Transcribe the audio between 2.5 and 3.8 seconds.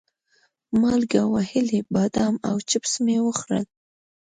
چپس مې وخوړل.